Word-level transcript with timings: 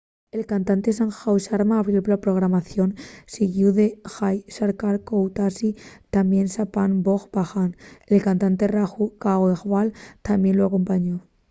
el 0.35 0.47
cantante 0.51 0.89
sanju 0.99 1.33
sharma 1.43 1.75
abrió 1.81 1.99
la 2.11 2.21
programación 2.25 2.89
siguíu 3.33 3.69
de 3.79 3.85
jai 4.13 4.37
shankar 4.55 4.95
choudhary 5.07 5.69
tamién 6.13 6.47
chhappan 6.53 6.91
bhog 7.05 7.23
bhajan 7.33 7.71
el 8.13 8.19
cantante 8.27 8.63
raju 8.75 9.03
khandelwal 9.21 9.87
tamién 10.25 10.55
lu 10.57 10.63
acompañó 10.69 11.15